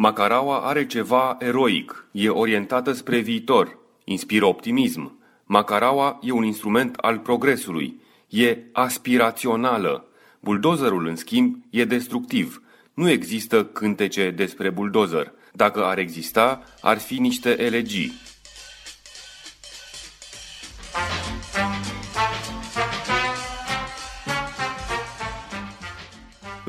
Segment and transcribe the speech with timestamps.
[0.00, 5.18] Macaraua are ceva eroic, e orientată spre viitor, inspiră optimism.
[5.44, 10.08] Macaraua e un instrument al progresului, e aspirațională.
[10.40, 12.62] Buldozerul, în schimb, e destructiv.
[12.94, 15.32] Nu există cântece despre buldozer.
[15.52, 18.12] Dacă ar exista, ar fi niște elegii.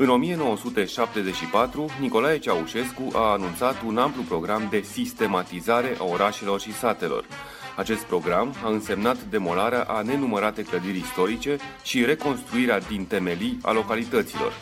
[0.02, 7.24] În 1974, Nicolae Ceaușescu a anunțat un amplu program de sistematizare a orașelor și satelor.
[7.76, 14.52] Acest program a însemnat demolarea a nenumărate clădiri istorice și reconstruirea din temelii a localităților.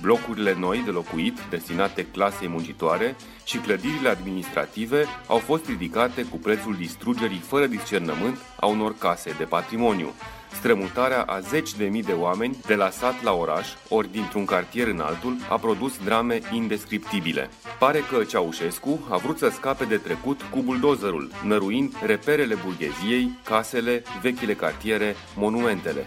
[0.00, 6.74] Blocurile noi de locuit, destinate clasei muncitoare, și clădirile administrative au fost ridicate cu prețul
[6.74, 10.12] distrugerii fără discernământ a unor case de patrimoniu.
[10.52, 14.86] Strămutarea a zeci de mii de oameni de la sat la oraș, ori dintr-un cartier
[14.86, 17.50] în altul, a produs drame indescriptibile.
[17.78, 24.02] Pare că Ceaușescu a vrut să scape de trecut cu buldozerul, năruind reperele burgheziei, casele,
[24.22, 26.06] vechile cartiere, monumentele.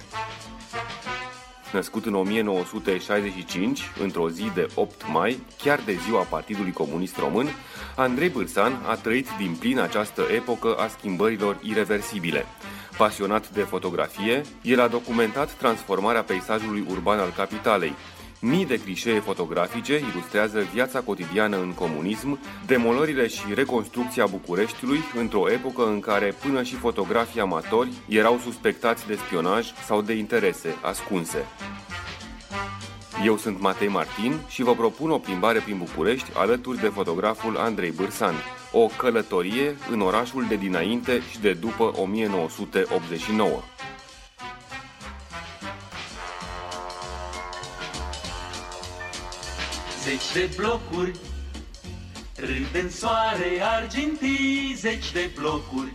[1.74, 7.48] Născut în 1965, într-o zi de 8 mai, chiar de ziua Partidului Comunist Român,
[7.96, 12.46] Andrei Bârsan a trăit din plin această epocă a schimbărilor irreversibile.
[12.98, 17.94] Pasionat de fotografie, el a documentat transformarea peisajului urban al capitalei.
[18.44, 25.86] Mii de clișee fotografice ilustrează viața cotidiană în comunism, demolările și reconstrucția Bucureștiului într-o epocă
[25.88, 31.46] în care până și fotografii amatori erau suspectați de spionaj sau de interese ascunse.
[33.26, 37.92] Eu sunt Matei Martin și vă propun o plimbare prin București alături de fotograful Andrei
[37.92, 38.36] Bârsan.
[38.72, 43.62] O călătorie în orașul de dinainte și de după 1989.
[50.12, 51.20] Zeci de blocuri
[52.36, 55.94] Râd în soare argintii Zeci de blocuri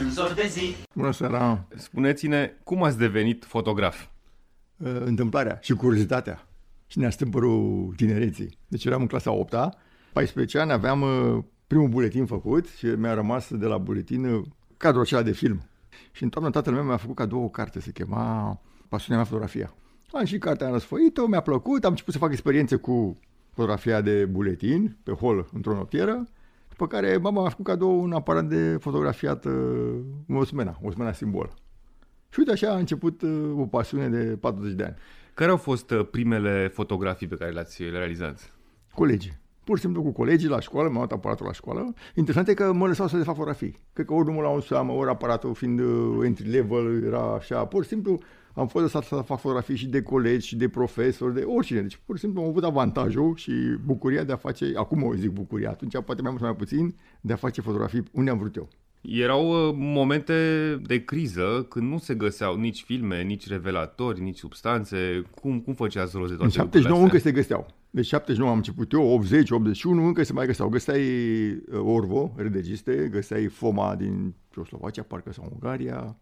[0.00, 1.66] În zor de zi Bună seara!
[1.76, 4.06] Spuneți-ne, cum ați devenit fotograf?
[5.04, 6.48] Întâmplarea și curiozitatea
[6.86, 8.58] și ne-a stâmpărul tinereții.
[8.68, 9.68] Deci eram în clasa 8 -a,
[10.12, 11.04] 14 ani, aveam
[11.66, 14.44] primul buletin făcut și mi-a rămas de la buletin
[14.76, 15.68] cadrul acela de film.
[16.12, 19.74] Și în toamnă tatăl meu mi-a făcut cadou o carte, se chema Pasiunea mea fotografia.
[20.18, 23.16] Am și cartea răsfoită, mi-a plăcut, am început să fac experiențe cu
[23.50, 26.24] fotografia de buletin pe hol într-o noptieră,
[26.68, 29.54] după care mama mi-a făcut cadou un aparat de fotografiat uh,
[30.28, 31.54] Osmena, Osmena simbol.
[32.28, 34.96] Și uite așa a început uh, o pasiune de 40 de ani.
[35.34, 38.54] Care au fost uh, primele fotografii pe care le-ați realizat?
[38.94, 39.38] Colegii.
[39.64, 41.94] Pur și simplu cu colegii la școală, m-am luat aparatul la școală.
[42.14, 43.80] Interesant e că mă lăsau să le fac fotografii.
[43.92, 47.34] Cred că ori nu mă luau în seamă, ori aparatul fiind uh, entry level, era
[47.34, 47.64] așa.
[47.64, 48.18] Pur și simplu
[48.56, 51.80] am fost lăsat să fac fotografii și de colegi, și de profesori, de oricine.
[51.80, 53.52] Deci, pur și simplu am avut avantajul și
[53.84, 56.94] bucuria de a face, acum o zic bucuria, atunci poate mai mult sau mai puțin,
[57.20, 58.68] de a face fotografii unde am vrut eu.
[59.00, 60.34] Erau uh, momente
[60.86, 65.22] de criză când nu se găseau nici filme, nici revelatori, nici substanțe.
[65.40, 67.66] Cum, cum făceați rost de toate În 79 încă se găseau.
[67.90, 70.68] Deci 79 am început eu, 80, 81 încă se mai găseau.
[70.68, 76.16] Găseai uh, Orvo, redegiste, găseai Foma din Ceoslovacia, parcă sau Ungaria.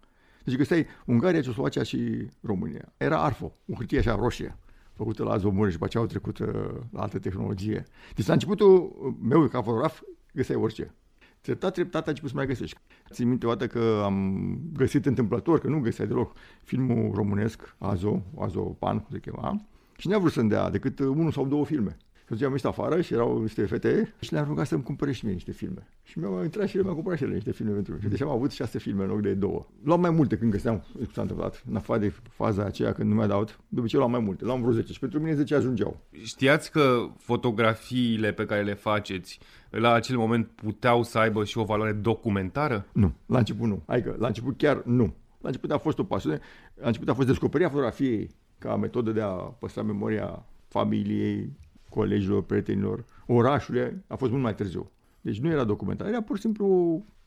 [0.45, 2.93] Deci găseai Ungaria, Ceoslovacia și România.
[2.97, 4.59] Era ARFO, o hârtie așa roșie
[4.95, 6.49] făcută la Zomure și după aceea au trecut uh,
[6.91, 7.87] la altă tehnologie.
[8.15, 10.95] Deci la începutul meu ca fotograf găseai orice.
[11.41, 12.79] Treptat, treptat a început să mai găsești.
[13.11, 16.33] Țin minte o dată că am găsit întâmplător, că nu găseai deloc,
[16.63, 19.61] filmul românesc, Azo, Azo Pan, cum se chema,
[19.97, 21.97] și n-a vrut să-mi dea decât unul sau două filme.
[22.27, 25.25] Și atunci am ieșit afară și erau niște fete și le-am rugat să-mi cumpere și
[25.25, 25.89] mie niște filme.
[26.03, 28.29] Și mi-au intrat și ele mi-au cumpărat și ele niște filme pentru Și deci am
[28.29, 29.67] avut șase filme în loc de două.
[29.83, 33.15] Luam mai multe când găseam ce s-a întâmplat, în afară de faza aceea când nu
[33.15, 33.61] mi-a dat.
[33.69, 36.01] De obicei luam mai multe, luam vreo 10 și pentru mine 10 ajungeau.
[36.23, 39.39] Știați că fotografiile pe care le faceți
[39.71, 42.87] la acel moment puteau să aibă și o valoare documentară?
[42.93, 43.83] Nu, la început nu.
[43.87, 45.15] Adică, la început chiar nu.
[45.41, 46.41] La început a fost o pasiune,
[46.75, 51.53] la început a fost descoperirea fotografiei ca metodă de a păstra memoria familiei,
[51.95, 54.91] colegilor, prietenilor, orașului, a fost mult mai târziu.
[55.21, 56.67] Deci nu era documentar, era pur și simplu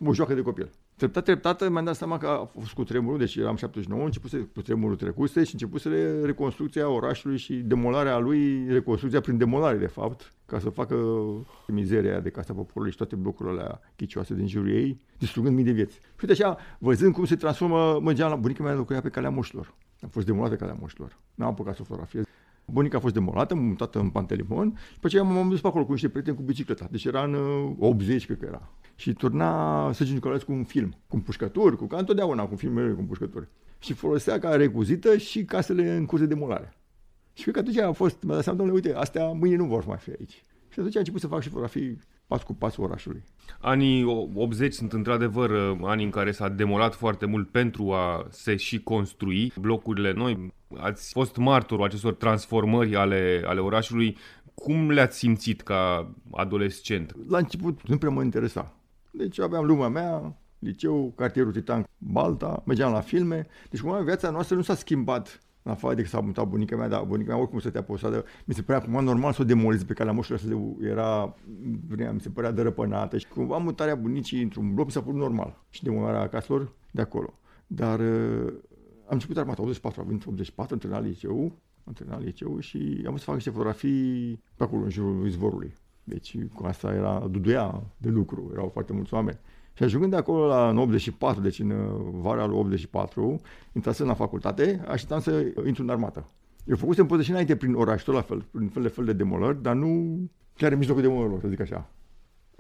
[0.06, 0.69] o joacă de copil.
[0.96, 4.62] Treptat, treptat, mi-am dat seama că a fost cu tremurul, deci eram 79, începuse cu
[4.62, 5.90] tremurul trecuse și începuse
[6.24, 10.96] reconstrucția orașului și demolarea lui, reconstrucția prin demolare, de fapt, ca să facă
[11.68, 15.72] mizeria de Casa Poporului și toate blocurile alea chicioase din jurul ei, distrugând mii de
[15.72, 15.96] vieți.
[15.96, 19.74] Și uite așa, văzând cum se transformă, mergeam la bunica mea locuia pe calea moșilor.
[20.02, 21.18] A fost demolată calea moșilor.
[21.36, 22.25] N-am apucat să fotografiez.
[22.72, 25.92] Bunica a fost demolată, mutată în Pantelimon și pe aceea m-am dus pe acolo cu
[25.92, 26.88] niște prieteni cu bicicleta.
[26.92, 27.36] Deci era în
[27.80, 28.72] 80, cred că era.
[28.96, 33.48] Și turna Săgi Nicolaescu un film, cu împușcături, cu ca întotdeauna cu filmele cu împușcături.
[33.80, 36.78] Și folosea ca recuzită și casele în curs de demolare.
[37.34, 39.86] Și cred că atunci a fost, mi-a dat seama, domnule, uite, astea mâine nu vor
[39.86, 40.44] mai fi aici.
[40.70, 43.24] Și atunci a început să fac și fotografii pas cu pas orașului.
[43.59, 44.03] Anii
[44.35, 48.83] 80 sunt într-adevăr uh, ani în care s-a demolat foarte mult pentru a se și
[48.83, 50.53] construi blocurile noi.
[50.77, 54.18] Ați fost martorul acestor transformări ale, ale orașului.
[54.53, 57.15] Cum le-ați simțit ca adolescent?
[57.27, 58.75] La început nu prea mă interesa.
[59.12, 63.47] Deci aveam lumea mea, liceu, cartierul Titan, Balta, mergeam la filme.
[63.69, 66.88] Deci cumva viața noastră nu s-a schimbat în afară de că s-a mutat bunica mea,
[66.88, 69.46] dar bunica mea oricum stătea pe o stradă, mi se părea acum normal să o
[69.46, 71.36] demolezi pe calea moșului să era,
[72.12, 75.84] mi se părea dărăpânată și cumva mutarea bunicii într-un bloc mi s-a părut normal și
[75.84, 77.34] demolarea caselor de acolo.
[77.68, 78.54] Dar uh,
[79.04, 81.52] am început armata 84, am venit 84, am terminat liceu,
[81.84, 85.74] am terminat liceu și am să fac niște fotografii pe acolo, în jurul izvorului.
[86.04, 89.40] Deci cu asta era duduia de lucru, erau foarte mulți oameni.
[89.77, 91.77] Și ajungând de acolo la în 84, deci în uh,
[92.12, 93.41] vara lui 84,
[93.71, 96.27] intrasem la facultate, așteptam să intru în armată.
[96.65, 99.13] Eu făcusem poze și înainte prin oraș, tot la fel, prin fel de fel de
[99.13, 100.19] demolări, dar nu
[100.56, 101.89] chiar în mijlocul demolărilor, să zic așa.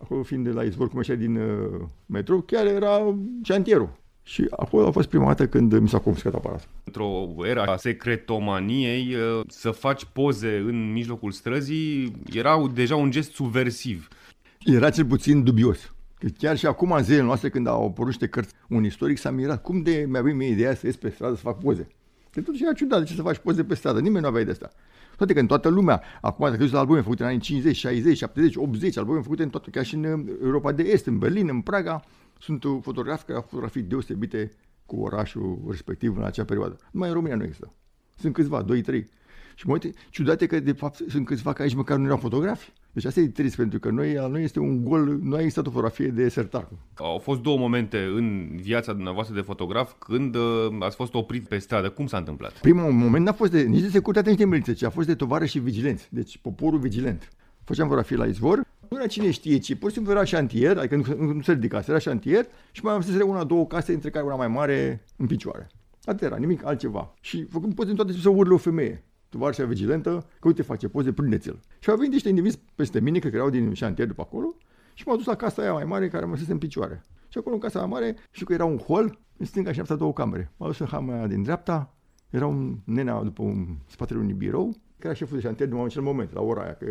[0.01, 3.89] Acolo fiind de la izvor, cum așa din uh, metro, chiar era șantierul.
[4.23, 6.69] Și acolo a fost prima dată când mi s-a confiscat aparatul.
[6.83, 13.33] Într-o era a secretomaniei, uh, să faci poze în mijlocul străzii era deja un gest
[13.33, 14.07] subversiv.
[14.65, 15.91] Era cel puțin dubios.
[16.19, 19.31] Că chiar și acum, în zilele noastre, când au apărut niște cărți, un istoric s-a
[19.31, 19.61] mirat.
[19.61, 21.87] Cum de mi-a venit mie ideea să ies pe stradă să fac poze?
[22.31, 23.99] Că totuși era ciudat de ce să faci poze pe stradă.
[23.99, 24.69] Nimeni nu avea de asta.
[25.17, 28.55] Toate că în toată lumea, acum dacă la albume făcute în anii 50, 60, 70,
[28.55, 32.03] 80, albume făcute în toată, chiar și în Europa de Est, în Berlin, în Praga,
[32.39, 34.51] sunt fotografi care au fotografii deosebite
[34.85, 36.77] cu orașul respectiv în acea perioadă.
[36.91, 37.73] Numai în România nu există.
[38.15, 39.03] Sunt câțiva, 2-3.
[39.55, 42.73] Și mă uite, ciudate că de fapt sunt câțiva care aici măcar nu erau fotografi.
[42.97, 45.69] Deci asta e trist, pentru că noi, noi este un gol, nu a existat o
[45.69, 46.69] fotografie de sertar.
[46.95, 50.41] Au fost două momente în viața dumneavoastră de fotograf când uh,
[50.79, 51.89] ați fost oprit pe stradă.
[51.89, 52.51] Cum s-a întâmplat?
[52.51, 55.15] Primul moment n-a fost de, nici de securitate, nici de miliție, ci a fost de
[55.15, 56.07] tovară și vigilenți.
[56.11, 57.29] Deci poporul vigilent.
[57.63, 60.95] Făceam fotografie la izvor, nu era cine știe ci pur și simplu era șantier, adică
[60.95, 64.25] nu, nu se ridica, era șantier și mai am să una, două case, între care
[64.25, 65.69] una mai mare în picioare.
[66.03, 67.13] Atât era, nimic altceva.
[67.21, 71.13] Și făcând poze în toate să urle o femeie tovarășa vigilentă, că uite face poze,
[71.13, 71.59] prindeți-l.
[71.79, 74.55] Și au venit niște indivizi peste mine, că erau din șantier după acolo,
[74.93, 77.03] și m-au dus la casa aia mai mare care mă în picioare.
[77.27, 79.97] Și acolo în casa aia mare, știu că era un hol, în stânga și în
[79.97, 80.51] două camere.
[80.57, 81.95] M-au dus în hama din dreapta,
[82.29, 86.01] era un nenea după un spatele unui birou, care era șeful de șantier din acel
[86.01, 86.85] moment, la ora aia, că,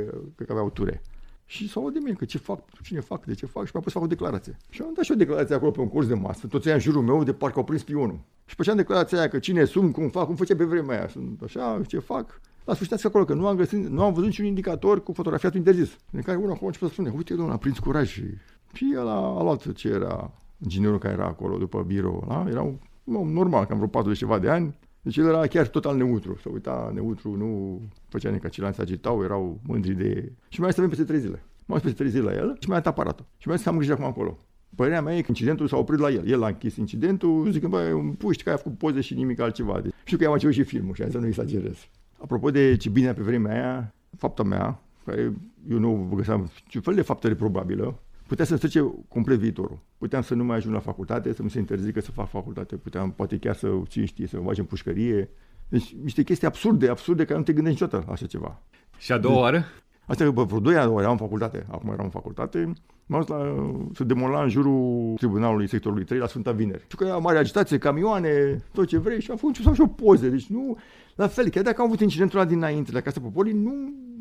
[0.44, 1.02] că aveau ture.
[1.44, 3.92] Și s-au de mine, că ce fac, cine fac, de ce fac și mi-a pus
[3.92, 4.56] să fac o declarație.
[4.68, 7.02] Și am dat și o declarație acolo pe un curs de masă, toți în jurul
[7.02, 8.20] meu de parcă au prins spionul.
[8.46, 11.42] Și făceam declarația aia că cine sunt, cum fac, cum făcea pe vremea aia, sunt
[11.42, 12.40] așa, ce fac.
[12.64, 15.96] La sfârșit acolo că nu am, găsit, nu am văzut niciun indicator cu fotografiatul interzis.
[16.12, 18.24] În care unul acolo a început să spune, uite domnule, a prins curaj și,
[18.72, 22.46] și el a, a luat ce era inginerul care era acolo după birou ăla.
[22.50, 24.78] Era un, un normal, cam vreo 40 ceva de ani.
[25.02, 26.36] Deci el era chiar total neutru.
[26.42, 30.32] Să uita neutru, nu făcea nici ca se agitau, erau mândri de...
[30.48, 31.42] Și mai să avem peste trei zile.
[31.66, 33.24] M-am peste trei zile la el și mi-a dat aparatul.
[33.36, 34.38] Și mi-a zis că am grijă acum acolo.
[34.76, 36.28] Părerea mea e că incidentul s-a oprit la el.
[36.28, 39.40] El a închis incidentul, zic că băi, un puști care a făcut poze și nimic
[39.40, 39.80] altceva.
[39.80, 41.88] Deci, știu că i-am început și filmul și să nu exagerez.
[42.18, 45.32] Apropo de ce bine pe vremea aia, fapta mea, care
[45.70, 49.78] eu nu găseam ce fel de faptă reprobabilă, putea să strice complet viitorul.
[49.98, 53.10] Puteam să nu mai ajung la facultate, să nu se interzică să fac facultate, puteam
[53.10, 55.30] poate chiar să, cine știe, să mă bagi în pușcărie.
[55.68, 58.62] Deci niște chestii absurde, absurde, care nu te gândești niciodată la așa ceva.
[58.98, 59.64] Și a doua deci, oară?
[60.06, 62.72] Asta că vreo doi ani eram în facultate, acum eram în facultate,
[63.06, 66.82] m-am dus la, să demola în jurul tribunalului sectorului 3 la Sfânta Vineri.
[66.82, 70.28] Știu că era mare agitație, camioane, tot ce vrei și am făcut și o poze.
[70.28, 70.76] Deci nu,
[71.14, 73.72] la fel, chiar dacă am avut incidentul ăla dinainte la Casa Poporii, nu,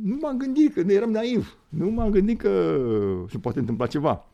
[0.04, 1.58] nu m-am gândit că eram naiv.
[1.70, 2.78] Nu m-am gândit că
[3.30, 4.26] se poate întâmpla ceva.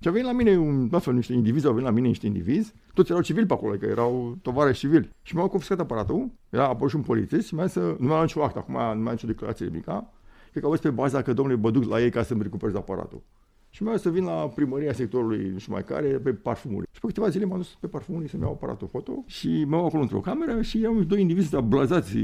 [0.00, 2.26] Și a venit la mine, un, la fel, niște indivizi, au venit la mine niște
[2.26, 5.10] indivizi, toți erau civili pe acolo, că erau tovară civili.
[5.22, 8.16] Și mi-au confiscat aparatul, era apoi și un polițist și mi-a zis să nu mai
[8.16, 10.12] am nicio act, acum nu mai am nicio declarație de mica.
[10.50, 13.22] Cred că au pe baza că, domnule, mă duc la ei ca să-mi recuperez aparatul.
[13.70, 16.86] Și mai să vin la primăria sectorului, nu știu mai care, pe parfumuri.
[16.92, 19.86] Și pe câteva zile m-am dus pe parfumuri să-mi iau aparatul foto și mă iau
[19.86, 22.16] acolo într-o cameră și am doi indivizi blazați,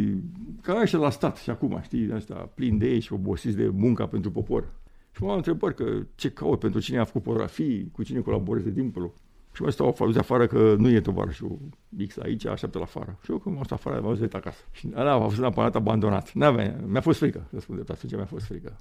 [0.62, 4.06] ca așa la stat și acum, știi, asta, plin de ei și obosiți de munca
[4.06, 4.72] pentru popor.
[5.10, 5.84] Și m-am întrebat că
[6.14, 9.12] ce caut, pentru cine a făcut fotografii, cu cine colaborez de timpul.
[9.52, 11.58] Și mai stau afară, afară că nu e tovarășul
[12.06, 13.18] X aici, așteaptă la afară.
[13.22, 14.64] Și eu când m-am stat afară, m-am zis acasă.
[14.70, 16.32] Și ăla a fost un aparat abandonat.
[16.32, 18.76] N-avea, mi-a fost frică, răspunde pe atunci mi-a fost frică.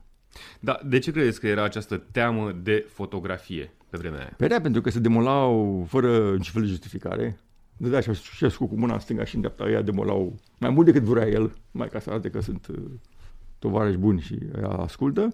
[0.60, 4.34] Da, de ce credeți că era această teamă de fotografie pe vremea aia?
[4.38, 7.38] Părea pentru că se demolau fără niciun fel de justificare.
[7.78, 11.02] De da, și cu mâna în stânga și în dreapta, ea demolau mai mult decât
[11.02, 12.78] vrea el, mai ca să arate că sunt uh,
[13.60, 15.34] tovarăși buni și ea ascultă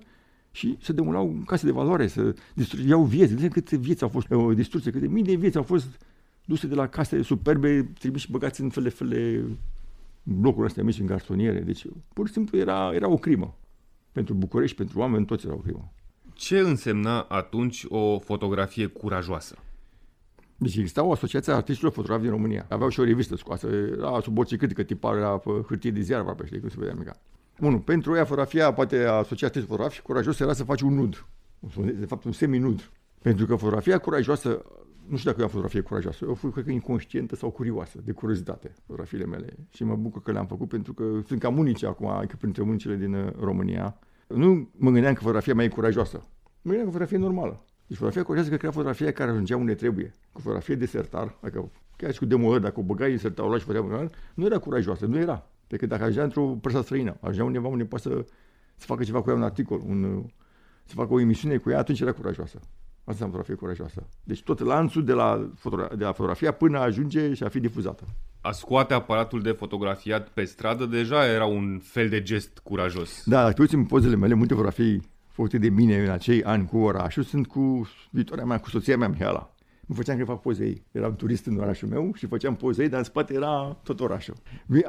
[0.52, 3.34] și se demolau case de valoare, să distrugeau vieți.
[3.34, 5.88] De câte vieți au fost uh, distruse, câte mii de vieți au fost
[6.46, 9.44] duse de la case superbe, trimiși și băgați în fel de fel de
[10.24, 11.60] blocurile astea mici în garsoniere.
[11.60, 13.58] Deci, pur și simplu, era, era o crimă.
[14.12, 15.94] Pentru București, pentru oameni, toți era o crimă.
[16.34, 19.56] Ce însemna atunci o fotografie curajoasă?
[20.58, 22.66] Deci exista o asociație a artiștilor fotografi din România.
[22.70, 26.20] Aveau și o revistă scoasă, era sub orice critică, tipa era pe hârtie de ziar,
[26.20, 27.20] aproape, știi cum se vedea mica.
[27.60, 31.26] Unu, pentru ea fotografia, poate asociația fotografi și curajos era să faci un nud.
[32.00, 32.92] De fapt, un semi-nud.
[33.22, 34.66] Pentru că fotografia curajoasă,
[35.08, 38.72] nu știu dacă e o fotografie curajoasă, eu cred că inconștientă sau curioasă, de curiozitate,
[38.86, 39.56] fotografiile mele.
[39.70, 42.96] Și mă bucur că le-am făcut pentru că sunt cam unice acum, adică printre unicele
[42.96, 44.00] din uh, România.
[44.28, 46.18] Nu mă gândeam că fotografia mea e curajoasă.
[46.62, 47.66] Mă gândeam că fotografia e normală.
[47.88, 50.14] Deci fotografia curajoasă că crea fotografia care ajungea unde trebuie.
[50.32, 53.66] Cu fotografie de sertar, adică chiar și cu demolări, dacă o băgai în sertarul și
[53.66, 55.48] făceam nu era curajoasă, nu era.
[55.68, 58.26] Decât dacă ajungea într-o presă străină, ajungea undeva unde poate să,
[58.76, 60.26] să facă ceva cu ea, un articol, un,
[60.86, 62.60] să facă o emisiune cu ea, atunci era curajoasă.
[63.04, 64.08] Asta înseamnă fotografie curajoasă.
[64.24, 68.04] Deci tot lanțul de la, fotogra- de la fotografia până ajunge și a fi difuzată.
[68.42, 73.24] A scoate aparatul de fotografiat pe stradă deja era un fel de gest curajos.
[73.26, 76.78] Da, dacă uiți în pozele mele, multe fotografii făcute de mine în acei ani cu
[76.78, 79.54] orașul sunt cu viitoarea mea, cu soția mea, Mihaela.
[79.86, 80.86] Mă făceam că fac poze ei.
[80.92, 84.36] Eram turist în orașul meu și făceam poze ei, dar în spate era tot orașul.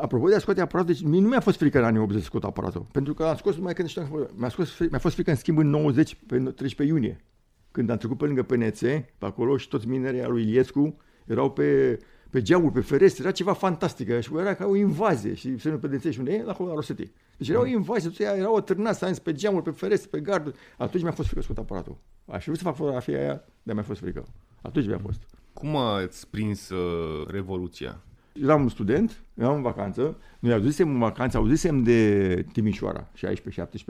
[0.01, 2.27] Apropo de a scoate aparatul, deci mie nu mi-a fost frică în anii 80 să
[2.27, 2.87] scot aparatul.
[2.93, 5.69] Pentru că am scos numai când știam, mi-a, scos, mi-a fost frică în schimb în
[5.69, 7.25] 90, pe 13 iunie.
[7.73, 8.79] Când am trecut pe lângă PNC,
[9.19, 11.99] pe acolo și toți minerii lui Iliescu erau pe,
[12.31, 14.21] pe geamuri, pe ferestre, era ceva fantastic.
[14.21, 15.35] Și era ca o invazie.
[15.35, 16.45] Și semnul pe și unde e?
[16.49, 17.11] Acolo la Rosetti.
[17.37, 20.57] Deci era o invazie, toți era o târnață, pe geamuri, pe ferestre, pe garduri.
[20.79, 21.97] Atunci mi-a fost frică să scot aparatul.
[22.27, 24.25] Aș vrea să fac fotografia aia, dar mi-a fost frică.
[24.63, 25.21] Atunci mi-a fost.
[25.53, 28.03] Cum ați prins uh, Revoluția?
[28.33, 33.11] Eram un student, eram în vacanță, noi auzisem în vacanță, auzisem de Timișoara,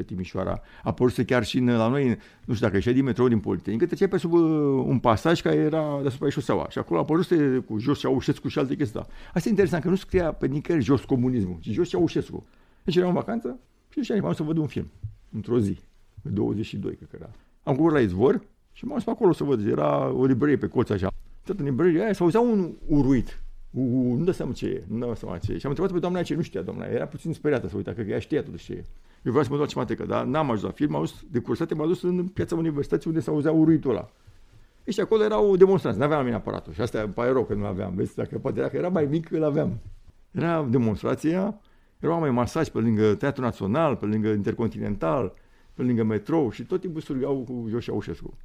[0.03, 2.09] 16-17 Timișoara, a apărut chiar și în, la noi,
[2.45, 4.41] nu știu dacă ieșea din metrou din Politehnică, trecea pe sub uh,
[4.87, 7.27] un pasaj care era deasupra șoseaua și acolo a apărut
[7.67, 9.01] cu jos Ceaușescu și alte chestii.
[9.35, 12.47] Asta e interesant, că nu scria pe nicăieri jos comunismul, ci jos Ceaușescu.
[12.85, 13.59] Deci eram în vacanță
[13.89, 14.91] și ziceam, am să văd un film,
[15.31, 15.79] într-o zi,
[16.23, 17.31] pe 22, cred că era.
[17.63, 20.67] Am coborât la izvor și m-am dus pe acolo să văd, era o librărie pe
[20.67, 21.13] colț așa.
[21.45, 23.43] Tot în librăria aia s-auzea un uruit.
[23.73, 25.59] U, nu dă seama ce e, nu dă seama ce e.
[25.59, 28.01] Și am întrebat pe doamna ce nu știa doamna, era puțin speriată să uita, că
[28.01, 28.85] ea știa totuși ce e.
[29.23, 31.39] Eu vreau să mă duc la cimatecă, dar n-am ajuns la film, m-am dus de
[31.39, 34.11] cursatie, m-am dus în piața universității unde s-auzea uruitul ăla.
[34.87, 36.73] Și acolo era o demonstrație, nu aveam mine aparatul.
[36.73, 39.31] Și asta îmi pare rău că nu aveam, vezi, dacă poate dacă era mai mic,
[39.31, 39.79] îl aveam.
[40.31, 41.61] Era demonstrația,
[41.99, 45.35] era mai masaj pe lângă Teatrul Național, pe lângă Intercontinental,
[45.75, 48.37] pe lângă metrou și tot timpul surgau cu Joș Aușescu.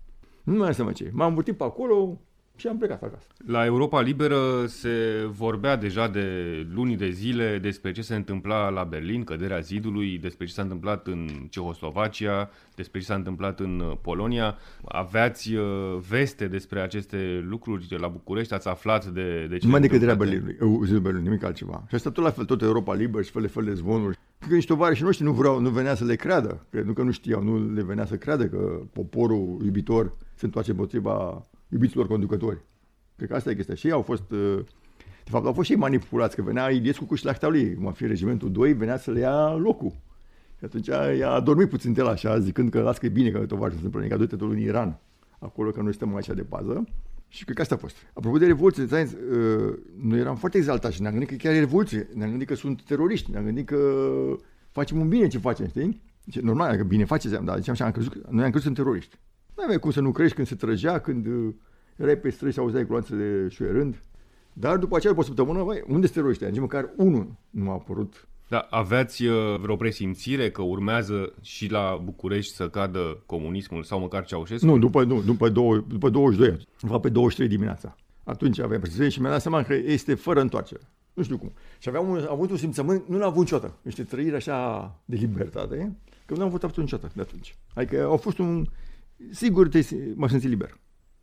[0.44, 1.10] Nu mai seama ce.
[1.14, 2.20] M-am învârtit pe acolo,
[2.58, 3.28] și am plecat acasă.
[3.46, 6.28] La Europa Liberă se vorbea deja de
[6.74, 11.08] luni de zile despre ce se întâmpla la Berlin, căderea zidului, despre ce s-a întâmplat
[11.08, 14.58] în Cehoslovacia, despre ce s-a întâmplat în uh, Polonia.
[14.86, 15.64] Aveați uh,
[16.10, 18.54] veste despre aceste lucruri la București?
[18.54, 21.84] Ați aflat de, de ce Numai de căderea Berlinului, zidul Berlin, nimic altceva.
[21.88, 24.18] Și asta tot la fel, tot Europa Liberă și fel de fel de zvonuri.
[24.38, 26.66] Cred că niște tovarăși noștri nu vreau, nu venea să le creadă.
[26.70, 30.72] Cred, nu că nu știau, nu le venea să creadă că poporul iubitor se întoarce
[30.72, 32.62] împotriva iubiților conducători.
[33.16, 33.76] Cred că asta e chestia.
[33.76, 34.60] Și ei au fost, uh,
[35.24, 37.92] de fapt, au fost și ei manipulați, că venea Iliescu cu șlachta lui, cum a
[37.92, 39.92] fi regimentul 2, venea să le ia locul.
[40.58, 40.90] Și atunci
[41.24, 43.86] a dormit puțin de la așa, zicând că las că e bine că tovarăș se
[43.86, 45.00] întâmplă, că du-te tot în Iran,
[45.40, 46.84] acolo că noi suntem așa de pază.
[47.28, 47.96] Și cred că asta a fost.
[48.14, 51.60] Apropo de revoluție, de uh, noi eram foarte exaltați și ne-am gândit că chiar e
[51.60, 52.08] revoluție.
[52.14, 53.78] Ne-am gândit că sunt teroriști, ne-am gândit că
[54.72, 56.02] facem un bine ce facem, știi?
[56.24, 59.18] Deci, normal, că bine faceți, dar ziceam așa, am crezut, noi am crezut în teroriști.
[59.58, 61.54] Nu aveai cum să nu crești când se trăgea, când uh,
[61.96, 64.04] erai pe străzi și auzeai gloanțele șuierând.
[64.54, 66.50] Dar după aceea, după o săptămână, băi, unde sunt teroriștii?
[66.50, 68.28] Nici măcar unul nu a apărut.
[68.48, 74.26] Da, aveați uh, vreo presimțire că urmează și la București să cadă comunismul sau măcar
[74.26, 74.66] Ceaușescu?
[74.66, 77.96] Nu, după, nu, după, două, după 22, după pe 23 dimineața.
[78.24, 80.82] Atunci aveam presimțire și mi-am dat seama că este fără întoarcere.
[81.14, 81.52] Nu știu cum.
[81.80, 83.78] Și aveam un, am avut un simțământ, nu l-am avut niciodată.
[83.82, 87.58] Niște trăiri așa de libertate, că nu am avut absolut niciodată de atunci.
[87.74, 88.66] Adică au fost un,
[89.32, 89.80] sigur te,
[90.16, 90.80] mă simți liber.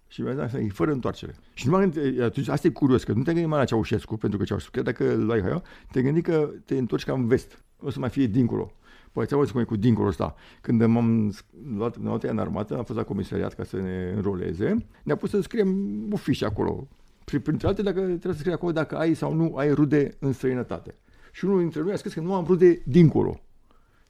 [0.09, 1.35] Și mi-a dat e fără întoarcere.
[1.55, 1.77] Și nu
[2.23, 4.85] atunci, asta e curios, că nu te gândi mai la Ceaușescu, pentru că Ceaușescu, chiar
[4.85, 7.65] dacă îl ai haia, te gândi că te întorci cam în vest.
[7.79, 8.73] O să mai fie dincolo.
[9.13, 10.35] Păi ți-am cum e cu dincolo ăsta.
[10.61, 11.33] Când m-am
[11.77, 15.41] luat, ne în armată, am fost la comisariat ca să ne înroleze, ne-a pus să
[15.41, 15.69] scriem
[16.13, 16.89] o fișă acolo.
[17.25, 20.95] Printre alte, dacă trebuie să scrie acolo dacă ai sau nu ai rude în străinătate.
[21.33, 23.41] Și unul dintre noi a scris că nu am rude dincolo.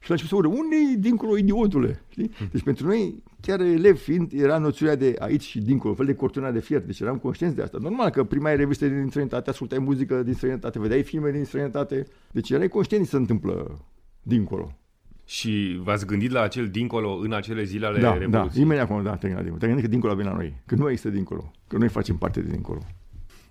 [0.05, 2.03] Și la început să ură, unde e dincolo, idiotule?
[2.09, 2.31] Știi?
[2.53, 6.15] Deci pentru noi, chiar elev fiind, era noțiunea de aici și dincolo, un fel de
[6.15, 6.81] cortuna de fier.
[6.81, 7.79] Deci eram conștienți de asta.
[7.81, 12.07] Normal că primai reviste din străinătate, ascultai muzică din străinătate, vedeai filme din străinătate.
[12.31, 13.81] Deci erai conștient să întâmplă
[14.23, 14.79] dincolo.
[15.27, 18.55] Și v-ați gândit la acel dincolo în acele zile ale da, Revoluției?
[18.55, 19.59] Da, imediat acum, da, te gândit.
[19.59, 20.63] Te gândit că dincolo vine la noi.
[20.67, 21.51] Că nu există dincolo.
[21.69, 22.81] Că noi facem parte de dincolo.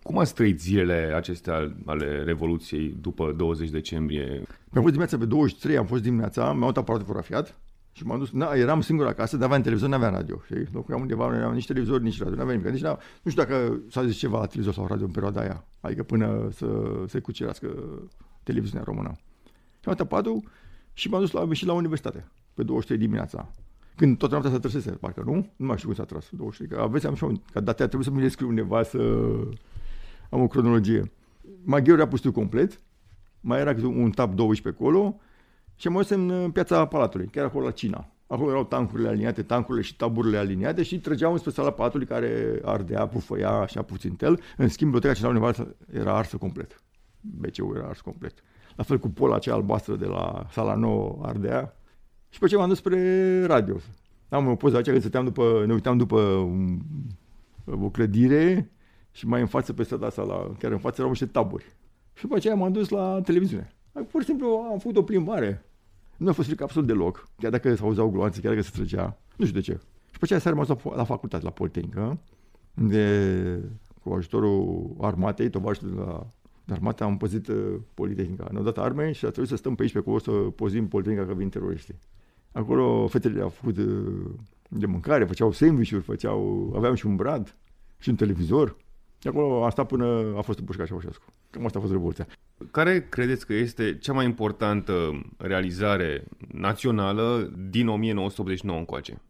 [0.04, 4.26] Cum ați trăit zilele acestea ale Revoluției după 20 decembrie?
[4.70, 7.58] Mi-am fost dimineața pe 23, am fost dimineața, mi-am luat aparatul fotografiat
[7.92, 10.42] și m-am dus, na, eram singur acasă, dar aveam televizor, nu aveam radio.
[10.46, 10.68] Știi?
[10.72, 12.74] Locuiam undeva, nu aveam nici televizor, nici radio, nu aveam nimic.
[12.74, 12.84] Nici
[13.22, 16.50] nu știu dacă s-a zis ceva la televizor sau radio în perioada aia, adică până
[16.52, 16.68] să
[17.08, 17.68] se cucerească
[18.44, 19.12] televiziunea română.
[19.14, 20.44] Și am luat aparatul
[20.94, 23.52] și m-am dus la, și la universitate, pe 23 dimineața.
[23.96, 25.34] Când tot noaptea s-a trăsese, parcă nu?
[25.56, 26.30] Nu mai știu cum s-a tras.
[26.32, 29.28] 23, că aveți, am și un, că data trebuie să mi le scriu undeva să
[30.34, 31.12] am o cronologie.
[31.63, 32.80] Maghiorul a pus complet,
[33.40, 35.20] mai era un tap 12 acolo
[35.75, 38.08] și am în, în piața Palatului, chiar acolo la Cina.
[38.28, 43.08] Acolo erau tancurile aliniate, tancurile și taburile aliniate și trăgeau spre sala Palatului care ardea,
[43.08, 44.40] pufăia așa puțin tel.
[44.58, 46.82] În schimb, biblioteca centrală era arsă complet.
[47.22, 48.34] BC-ul era ars complet.
[48.75, 51.78] La fel cu pola aceea albastră de la sala nouă ardea.
[52.30, 53.75] Și pe ce m-am dus spre radio.
[54.30, 56.48] Am o poză aceea când stăteam după, ne uitam după
[57.66, 58.72] o clădire
[59.13, 61.65] și mai în față pe strada asta, la, chiar în față erau niște taburi.
[62.13, 63.74] Și după aceea m-am dus la televiziune.
[64.12, 65.65] Pur și simplu am făcut o plimbare.
[66.17, 69.17] Nu a fost frică absolut deloc, chiar dacă s auzeau gloanțe, chiar dacă se trăgea.
[69.36, 69.72] Nu știu de ce.
[69.72, 72.20] Și după aceea s-a rămas la, la facultate, la Politehnică,
[72.74, 73.60] de,
[74.03, 76.27] cu ajutorul armatei, tovarășul de la
[76.65, 78.48] de armată am păzit uh, Politehnica.
[78.51, 81.25] Ne-au dat arme și a trebuit să stăm pe aici, pe acolo, să pozim Politehnica
[81.25, 82.00] că vin teroriștii.
[82.51, 84.29] Acolo fetele au făcut uh,
[84.67, 87.55] de mâncare, făceau sandwich-uri, făceau, aveam și un brad
[88.00, 88.75] și un televizor.
[89.24, 91.24] Și acolo a stat până a fost împușcat Ceaușescu.
[91.50, 92.27] Cam asta a fost revoluția.
[92.72, 99.22] Care credeți că este cea mai importantă realizare națională din 1989 încoace?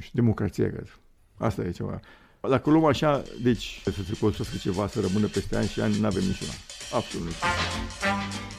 [0.00, 0.98] Și democrația, cred.
[1.36, 2.00] Asta e ceva.
[2.48, 6.06] Dacă luăm așa, deci să se construiască ceva, să rămână peste ani și ani, nu
[6.06, 6.52] avem niciuna.
[6.92, 8.55] Absolut niciuna.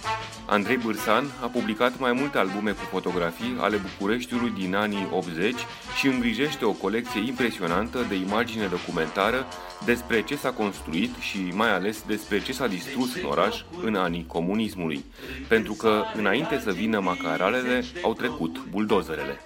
[0.50, 5.54] Andrei Bârsan a publicat mai multe albume cu fotografii ale Bucureștiului din anii 80
[5.98, 9.46] și îngrijește o colecție impresionantă de imagine documentară
[9.86, 14.26] despre ce s-a construit și mai ales despre ce s-a distrus în oraș în anii
[14.28, 15.06] comunismului,
[15.48, 19.40] pentru că înainte să vină macaralele au trecut buldozerele.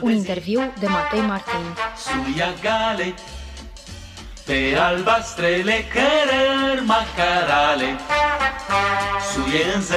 [0.00, 1.64] Un interviu de Matei Martin.
[4.50, 8.00] Suia gale, pe albastrele cărări macarale,
[9.32, 9.96] suie însă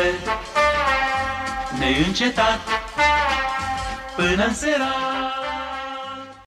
[1.79, 2.59] neîncetat
[4.15, 5.42] până în serat.